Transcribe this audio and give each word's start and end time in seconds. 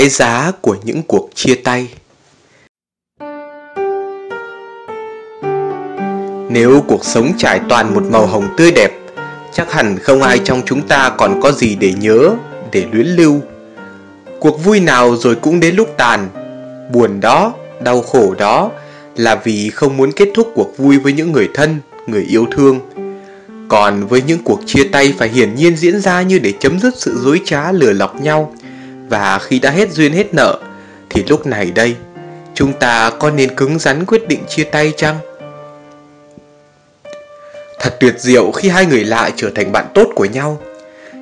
cái 0.00 0.08
giá 0.08 0.52
của 0.60 0.76
những 0.84 1.02
cuộc 1.02 1.30
chia 1.34 1.54
tay. 1.54 1.88
Nếu 6.50 6.84
cuộc 6.88 7.04
sống 7.04 7.32
trải 7.38 7.60
toàn 7.68 7.94
một 7.94 8.02
màu 8.10 8.26
hồng 8.26 8.48
tươi 8.56 8.70
đẹp, 8.70 8.90
chắc 9.52 9.72
hẳn 9.72 9.98
không 9.98 10.22
ai 10.22 10.40
trong 10.44 10.62
chúng 10.66 10.88
ta 10.88 11.10
còn 11.18 11.40
có 11.42 11.52
gì 11.52 11.76
để 11.80 11.92
nhớ, 11.92 12.30
để 12.72 12.86
luyến 12.92 13.06
lưu. 13.06 13.40
Cuộc 14.40 14.64
vui 14.64 14.80
nào 14.80 15.16
rồi 15.16 15.34
cũng 15.34 15.60
đến 15.60 15.76
lúc 15.76 15.88
tàn. 15.96 16.28
Buồn 16.92 17.20
đó, 17.20 17.54
đau 17.82 18.02
khổ 18.02 18.34
đó 18.38 18.70
là 19.16 19.34
vì 19.44 19.70
không 19.70 19.96
muốn 19.96 20.12
kết 20.12 20.28
thúc 20.34 20.52
cuộc 20.54 20.78
vui 20.78 20.98
với 20.98 21.12
những 21.12 21.32
người 21.32 21.48
thân, 21.54 21.78
người 22.06 22.22
yêu 22.22 22.46
thương. 22.56 22.80
Còn 23.68 24.06
với 24.06 24.22
những 24.22 24.44
cuộc 24.44 24.60
chia 24.66 24.84
tay 24.92 25.14
phải 25.18 25.28
hiển 25.28 25.54
nhiên 25.54 25.76
diễn 25.76 26.00
ra 26.00 26.22
như 26.22 26.38
để 26.38 26.52
chấm 26.60 26.80
dứt 26.80 26.94
sự 26.96 27.18
dối 27.22 27.40
trá 27.44 27.72
lừa 27.72 27.92
lọc 27.92 28.20
nhau 28.20 28.54
và 29.10 29.38
khi 29.38 29.58
đã 29.58 29.70
hết 29.70 29.90
duyên 29.90 30.12
hết 30.12 30.34
nợ, 30.34 30.58
thì 31.10 31.24
lúc 31.28 31.46
này 31.46 31.70
đây, 31.70 31.96
chúng 32.54 32.72
ta 32.72 33.10
có 33.10 33.30
nên 33.30 33.54
cứng 33.54 33.78
rắn 33.78 34.06
quyết 34.06 34.28
định 34.28 34.40
chia 34.48 34.64
tay 34.64 34.92
chăng? 34.96 35.16
Thật 37.78 37.96
tuyệt 38.00 38.14
diệu 38.18 38.50
khi 38.50 38.68
hai 38.68 38.86
người 38.86 39.04
lạ 39.04 39.30
trở 39.36 39.50
thành 39.54 39.72
bạn 39.72 39.86
tốt 39.94 40.08
của 40.14 40.24
nhau, 40.24 40.60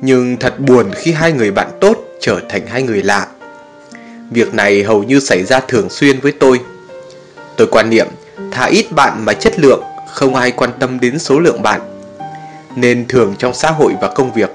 nhưng 0.00 0.36
thật 0.36 0.60
buồn 0.60 0.90
khi 0.94 1.12
hai 1.12 1.32
người 1.32 1.50
bạn 1.50 1.70
tốt 1.80 1.96
trở 2.20 2.40
thành 2.48 2.66
hai 2.66 2.82
người 2.82 3.02
lạ. 3.02 3.26
Việc 4.30 4.54
này 4.54 4.82
hầu 4.82 5.02
như 5.02 5.20
xảy 5.20 5.44
ra 5.44 5.60
thường 5.60 5.90
xuyên 5.90 6.20
với 6.20 6.32
tôi. 6.32 6.60
Tôi 7.56 7.68
quan 7.70 7.90
niệm, 7.90 8.06
thà 8.50 8.64
ít 8.64 8.92
bạn 8.92 9.24
mà 9.24 9.32
chất 9.32 9.58
lượng, 9.58 9.82
không 10.10 10.34
ai 10.34 10.50
quan 10.50 10.70
tâm 10.78 11.00
đến 11.00 11.18
số 11.18 11.38
lượng 11.38 11.62
bạn. 11.62 11.80
Nên 12.76 13.04
thường 13.08 13.34
trong 13.38 13.54
xã 13.54 13.70
hội 13.70 13.94
và 14.00 14.08
công 14.08 14.32
việc, 14.32 14.50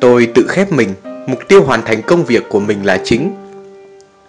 tôi 0.00 0.28
tự 0.34 0.46
khép 0.48 0.72
mình 0.72 0.94
mục 1.26 1.48
tiêu 1.48 1.62
hoàn 1.62 1.82
thành 1.82 2.02
công 2.02 2.24
việc 2.24 2.48
của 2.48 2.60
mình 2.60 2.86
là 2.86 3.00
chính. 3.04 3.32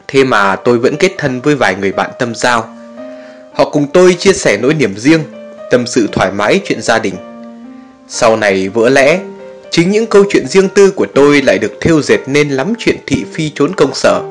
Thế 0.07 0.23
mà 0.23 0.55
tôi 0.55 0.77
vẫn 0.77 0.95
kết 0.97 1.11
thân 1.17 1.41
với 1.41 1.55
vài 1.55 1.75
người 1.75 1.91
bạn 1.91 2.11
tâm 2.19 2.35
giao. 2.35 2.67
Họ 3.53 3.69
cùng 3.69 3.87
tôi 3.93 4.13
chia 4.13 4.33
sẻ 4.33 4.57
nỗi 4.57 4.73
niềm 4.73 4.97
riêng, 4.97 5.23
tâm 5.71 5.87
sự 5.87 6.09
thoải 6.11 6.31
mái 6.31 6.61
chuyện 6.65 6.81
gia 6.81 6.99
đình. 6.99 7.15
Sau 8.07 8.37
này 8.37 8.69
vỡ 8.69 8.89
lẽ, 8.89 9.19
chính 9.71 9.91
những 9.91 10.05
câu 10.05 10.23
chuyện 10.29 10.47
riêng 10.47 10.69
tư 10.69 10.91
của 10.91 11.07
tôi 11.15 11.41
lại 11.41 11.57
được 11.57 11.77
thêu 11.81 12.01
dệt 12.01 12.19
nên 12.27 12.49
lắm 12.49 12.73
chuyện 12.79 12.97
thị 13.07 13.25
phi 13.33 13.49
trốn 13.49 13.75
công 13.75 13.93
sở, 13.93 14.21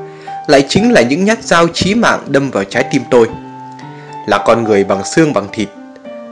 lại 0.47 0.67
chính 0.69 0.93
là 0.93 1.03
những 1.03 1.25
nhát 1.25 1.45
dao 1.45 1.69
chí 1.69 1.95
mạng 1.95 2.21
đâm 2.29 2.51
vào 2.51 2.65
trái 2.65 2.85
tim 2.93 3.03
tôi. 3.11 3.29
Là 4.27 4.39
con 4.47 4.65
người 4.65 4.85
bằng 4.85 5.05
xương 5.05 5.33
bằng 5.33 5.49
thịt, 5.53 5.69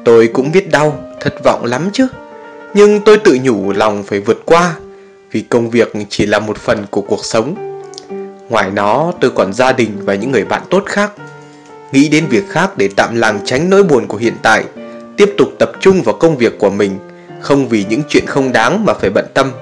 tôi 0.04 0.26
cũng 0.32 0.52
biết 0.52 0.70
đau, 0.70 0.98
thất 1.20 1.34
vọng 1.44 1.64
lắm 1.64 1.90
chứ. 1.92 2.06
Nhưng 2.74 3.00
tôi 3.00 3.18
tự 3.18 3.38
nhủ 3.42 3.72
lòng 3.72 4.02
phải 4.02 4.20
vượt 4.20 4.42
qua 4.44 4.74
vì 5.32 5.40
công 5.40 5.70
việc 5.70 5.92
chỉ 6.08 6.26
là 6.26 6.38
một 6.38 6.58
phần 6.58 6.86
của 6.90 7.00
cuộc 7.00 7.24
sống. 7.24 7.54
Ngoài 8.48 8.70
nó, 8.70 9.12
tôi 9.20 9.30
còn 9.30 9.52
gia 9.52 9.72
đình 9.72 9.90
và 10.04 10.14
những 10.14 10.32
người 10.32 10.44
bạn 10.44 10.62
tốt 10.70 10.82
khác. 10.86 11.12
Nghĩ 11.92 12.08
đến 12.08 12.26
việc 12.26 12.48
khác 12.48 12.76
để 12.76 12.88
tạm 12.96 13.16
làng 13.16 13.40
tránh 13.44 13.70
nỗi 13.70 13.82
buồn 13.82 14.06
của 14.06 14.16
hiện 14.16 14.34
tại, 14.42 14.64
tiếp 15.16 15.34
tục 15.38 15.48
tập 15.58 15.72
trung 15.80 16.02
vào 16.02 16.14
công 16.14 16.36
việc 16.36 16.58
của 16.58 16.70
mình, 16.70 16.98
không 17.40 17.68
vì 17.68 17.84
những 17.88 18.02
chuyện 18.08 18.26
không 18.26 18.52
đáng 18.52 18.84
mà 18.84 18.94
phải 18.94 19.10
bận 19.10 19.26
tâm. 19.34 19.52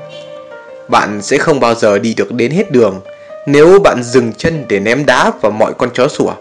Bạn 0.88 1.22
sẽ 1.22 1.38
không 1.38 1.60
bao 1.60 1.74
giờ 1.74 1.98
đi 1.98 2.14
được 2.14 2.32
đến 2.32 2.50
hết 2.50 2.70
đường 2.70 3.00
nếu 3.46 3.78
bạn 3.78 4.02
dừng 4.02 4.32
chân 4.32 4.64
để 4.68 4.80
ném 4.80 5.06
đá 5.06 5.32
vào 5.40 5.52
mọi 5.52 5.72
con 5.78 5.90
chó 5.94 6.08
sủa. 6.08 6.32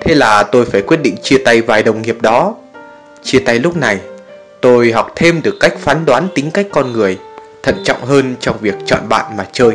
Thế 0.00 0.14
là 0.14 0.42
tôi 0.42 0.64
phải 0.64 0.82
quyết 0.82 0.96
định 0.96 1.16
chia 1.22 1.38
tay 1.38 1.62
vài 1.62 1.82
đồng 1.82 2.02
nghiệp 2.02 2.16
đó. 2.22 2.54
Chia 3.22 3.38
tay 3.38 3.58
lúc 3.58 3.76
này, 3.76 3.98
tôi 4.60 4.92
học 4.92 5.12
thêm 5.16 5.42
được 5.42 5.54
cách 5.60 5.78
phán 5.78 6.04
đoán 6.04 6.28
tính 6.34 6.50
cách 6.50 6.66
con 6.72 6.92
người 6.92 7.18
thận 7.64 7.82
trọng 7.84 8.04
hơn 8.04 8.36
trong 8.40 8.56
việc 8.60 8.74
chọn 8.86 9.08
bạn 9.08 9.36
mà 9.36 9.46
chơi. 9.52 9.70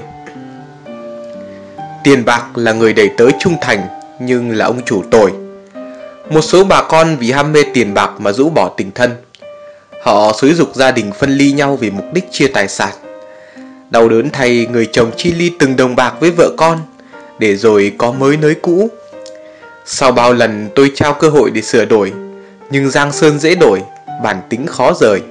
Tiền 2.03 2.25
bạc 2.25 2.43
là 2.55 2.73
người 2.73 2.93
đẩy 2.93 3.09
tới 3.17 3.31
trung 3.39 3.55
thành, 3.61 3.87
nhưng 4.19 4.51
là 4.51 4.65
ông 4.65 4.81
chủ 4.85 5.03
tồi. 5.11 5.31
Một 6.29 6.41
số 6.41 6.63
bà 6.63 6.81
con 6.81 7.15
vì 7.19 7.31
ham 7.31 7.53
mê 7.53 7.63
tiền 7.73 7.93
bạc 7.93 8.11
mà 8.17 8.31
rũ 8.31 8.49
bỏ 8.49 8.69
tình 8.77 8.91
thân. 8.91 9.11
Họ 10.03 10.33
xúi 10.33 10.53
dục 10.53 10.75
gia 10.75 10.91
đình 10.91 11.11
phân 11.19 11.29
ly 11.29 11.51
nhau 11.51 11.75
vì 11.75 11.91
mục 11.91 12.05
đích 12.13 12.31
chia 12.31 12.47
tài 12.47 12.67
sản. 12.67 12.93
Đau 13.89 14.09
đớn 14.09 14.29
thay 14.29 14.67
người 14.71 14.89
chồng 14.91 15.11
chi 15.17 15.31
ly 15.31 15.51
từng 15.59 15.75
đồng 15.75 15.95
bạc 15.95 16.13
với 16.19 16.31
vợ 16.31 16.49
con, 16.57 16.79
để 17.39 17.55
rồi 17.55 17.93
có 17.97 18.11
mới 18.11 18.37
nới 18.37 18.55
cũ. 18.55 18.89
Sau 19.85 20.11
bao 20.11 20.33
lần 20.33 20.69
tôi 20.75 20.91
trao 20.95 21.13
cơ 21.13 21.29
hội 21.29 21.51
để 21.51 21.61
sửa 21.61 21.85
đổi, 21.85 22.13
nhưng 22.69 22.89
giang 22.89 23.11
sơn 23.11 23.39
dễ 23.39 23.55
đổi, 23.55 23.81
bản 24.23 24.41
tính 24.49 24.65
khó 24.65 24.93
rời. 24.93 25.21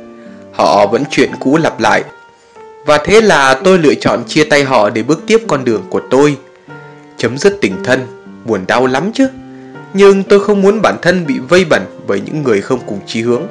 Họ 0.53 0.87
vẫn 0.87 1.05
chuyện 1.11 1.31
cũ 1.41 1.57
lặp 1.57 1.81
lại 1.81 2.03
và 2.89 2.99
thế 2.99 3.21
là 3.21 3.55
tôi 3.65 3.79
lựa 3.79 3.95
chọn 3.95 4.25
chia 4.29 4.45
tay 4.45 4.65
họ 4.65 4.91
để 4.91 5.03
bước 5.03 5.23
tiếp 5.27 5.39
con 5.49 5.65
đường 5.65 5.83
của 5.91 6.01
tôi. 6.11 6.37
Chấm 7.17 7.39
dứt 7.39 7.59
tình 7.61 7.85
thân, 7.85 8.07
buồn 8.45 8.65
đau 8.67 8.87
lắm 8.87 9.11
chứ. 9.15 9.29
Nhưng 9.95 10.25
tôi 10.25 10.41
không 10.45 10.63
muốn 10.63 10.83
bản 10.83 10.97
thân 11.03 11.27
bị 11.27 11.35
vây 11.49 11.65
bẩn 11.65 11.83
bởi 12.07 12.21
những 12.21 12.43
người 12.43 12.61
không 12.61 12.81
cùng 12.87 13.01
chí 13.07 13.23
hướng. 13.23 13.43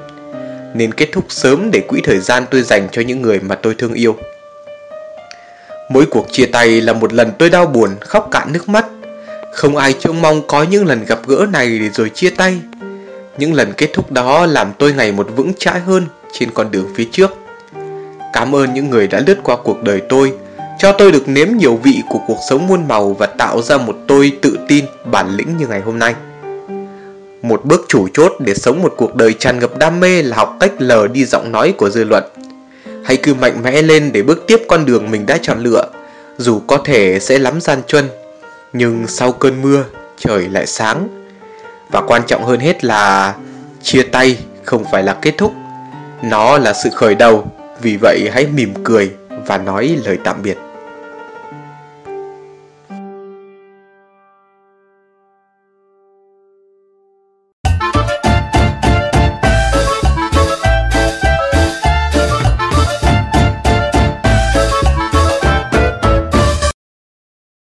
Nên 0.74 0.94
kết 0.94 1.10
thúc 1.12 1.26
sớm 1.30 1.72
để 1.72 1.80
quỹ 1.88 2.02
thời 2.02 2.20
gian 2.20 2.46
tôi 2.52 2.62
dành 2.62 2.88
cho 2.92 3.02
những 3.02 3.22
người 3.22 3.40
mà 3.40 3.56
tôi 3.56 3.76
thương 3.78 3.94
yêu. 3.94 4.16
Mỗi 5.90 6.06
cuộc 6.06 6.28
chia 6.32 6.46
tay 6.46 6.82
là 6.82 6.94
một 6.94 7.14
lần 7.14 7.32
tôi 7.40 7.50
đau 7.50 7.66
buồn, 7.66 7.90
khóc 8.00 8.28
cạn 8.32 8.54
nước 8.54 8.70
mắt. 8.70 8.86
Không 9.54 9.78
ai 9.78 9.94
trông 9.94 10.22
mong 10.22 10.48
có 10.48 10.64
những 10.64 10.86
lần 10.86 11.06
gặp 11.06 11.20
gỡ 11.28 11.46
này 11.54 11.80
để 11.80 11.90
rồi 11.90 12.10
chia 12.10 12.30
tay. 12.30 12.58
Những 13.38 13.54
lần 13.54 13.74
kết 13.78 13.90
thúc 13.94 14.12
đó 14.12 14.46
làm 14.46 14.72
tôi 14.78 14.94
ngày 14.94 15.12
một 15.12 15.28
vững 15.36 15.54
chãi 15.60 15.80
hơn 15.80 16.06
trên 16.32 16.52
con 16.52 16.72
đường 16.72 16.88
phía 16.96 17.06
trước 17.12 17.47
cảm 18.40 18.56
ơn 18.56 18.74
những 18.74 18.90
người 18.90 19.08
đã 19.08 19.22
lướt 19.28 19.38
qua 19.44 19.56
cuộc 19.64 19.84
đời 19.84 20.02
tôi, 20.10 20.34
cho 20.80 20.92
tôi 20.92 21.12
được 21.12 21.28
nếm 21.28 21.48
nhiều 21.58 21.80
vị 21.84 22.02
của 22.10 22.20
cuộc 22.28 22.38
sống 22.50 22.68
muôn 22.68 22.88
màu 22.88 23.14
và 23.14 23.26
tạo 23.26 23.62
ra 23.62 23.78
một 23.78 23.98
tôi 24.08 24.32
tự 24.42 24.60
tin, 24.68 24.86
bản 25.06 25.36
lĩnh 25.36 25.58
như 25.58 25.68
ngày 25.68 25.82
hôm 25.82 26.00
nay. 26.00 26.16
Một 27.42 27.66
bước 27.66 27.86
chủ 27.88 28.08
chốt 28.14 28.34
để 28.40 28.54
sống 28.54 28.82
một 28.82 28.94
cuộc 28.98 29.16
đời 29.16 29.34
tràn 29.34 29.60
ngập 29.60 29.78
đam 29.78 30.00
mê 30.00 30.22
là 30.22 30.38
học 30.38 30.58
cách 30.60 30.72
lờ 30.78 31.08
đi 31.08 31.26
giọng 31.26 31.52
nói 31.52 31.74
của 31.78 31.90
dư 31.90 32.04
luận. 32.04 32.24
Hãy 33.06 33.18
cứ 33.18 33.34
mạnh 33.34 33.64
mẽ 33.64 33.82
lên 33.82 34.12
để 34.14 34.22
bước 34.22 34.44
tiếp 34.48 34.62
con 34.68 34.86
đường 34.86 35.12
mình 35.12 35.26
đã 35.26 35.38
chọn 35.42 35.64
lựa, 35.64 35.86
dù 36.38 36.62
có 36.68 36.78
thể 36.78 37.20
sẽ 37.20 37.40
lắm 37.40 37.62
gian 37.62 37.82
truân, 37.88 38.10
nhưng 38.74 39.08
sau 39.08 39.32
cơn 39.32 39.62
mưa, 39.62 39.84
trời 40.18 40.48
lại 40.50 40.68
sáng. 40.68 41.08
Và 41.92 42.02
quan 42.02 42.22
trọng 42.28 42.44
hơn 42.44 42.60
hết 42.60 42.84
là 42.84 43.36
chia 43.82 44.04
tay 44.04 44.38
không 44.64 44.86
phải 44.92 45.04
là 45.04 45.14
kết 45.22 45.34
thúc, 45.38 45.54
nó 46.24 46.58
là 46.58 46.74
sự 46.74 46.90
khởi 46.94 47.16
đầu 47.16 47.52
vì 47.82 47.98
vậy 48.02 48.30
hãy 48.34 48.48
mỉm 48.48 48.74
cười 48.84 49.12
và 49.46 49.58
nói 49.58 49.98
lời 50.06 50.18
tạm 50.24 50.42
biệt. 50.44 50.58